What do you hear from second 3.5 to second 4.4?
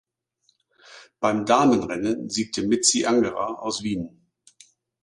aus Wien.